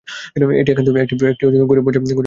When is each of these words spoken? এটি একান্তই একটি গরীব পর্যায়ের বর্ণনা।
এটি 0.61 0.69
একান্তই 0.71 1.01
একটি 1.03 1.15
গরীব 1.61 1.83
পর্যায়ের 1.83 2.05
বর্ণনা। 2.05 2.19